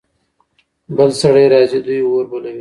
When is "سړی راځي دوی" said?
1.21-1.99